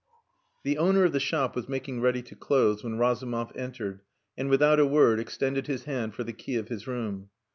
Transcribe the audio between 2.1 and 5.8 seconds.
to close when Razumov entered and without a word extended